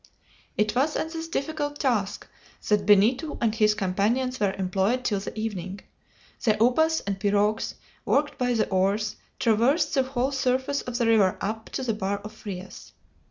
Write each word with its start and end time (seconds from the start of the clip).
It 0.57 0.73
was 0.73 0.95
in 0.95 1.09
this 1.09 1.27
difficult 1.27 1.77
task 1.77 2.25
that 2.67 2.87
Benito 2.87 3.37
and 3.39 3.53
his 3.53 3.75
companions 3.75 4.39
were 4.39 4.53
employed 4.57 5.05
till 5.05 5.19
the 5.19 5.37
evening. 5.37 5.81
The 6.43 6.53
ubas 6.55 7.03
and 7.05 7.19
pirogues, 7.19 7.75
worked 8.03 8.39
by 8.39 8.55
the 8.55 8.67
oars, 8.69 9.17
traversed 9.37 9.93
the 9.93 10.01
whole 10.01 10.31
surface 10.31 10.81
of 10.81 10.97
the 10.97 11.05
river 11.05 11.37
up 11.39 11.65
to 11.73 11.83
the 11.83 11.93
bar 11.93 12.17
of 12.23 12.31
Frias. 12.31 12.93